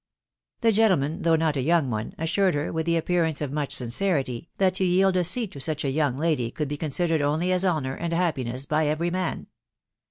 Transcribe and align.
The 0.61 0.71
gentleman, 0.71 1.21
though 1.21 1.35
not 1.35 1.55
a 1.55 1.61
young 1.61 1.91
one, 1.91 2.15
assured 2.17 2.55
her, 2.55 2.73
with 2.73 2.87
the 2.87 2.97
appearance 2.97 3.39
of 3.39 3.51
much 3.51 3.75
sincerity, 3.75 4.49
that 4.57 4.73
to 4.73 4.83
yield 4.83 5.15
a 5.15 5.23
seat 5.23 5.51
to 5.51 5.59
such 5.59 5.85
a 5.85 5.91
young 5.91 6.17
lady 6.17 6.49
could 6.49 6.67
be 6.69 6.75
considered 6.75 7.21
only 7.21 7.51
as 7.51 7.63
honour 7.63 7.93
and 7.93 8.11
happiness 8.11 8.65
by 8.65 8.87
every 8.87 9.11
man. 9.11 9.45